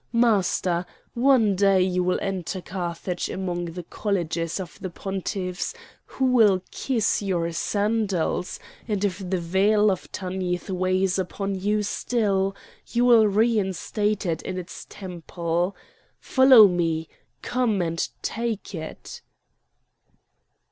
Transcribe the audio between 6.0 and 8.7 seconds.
who will kiss your sandals;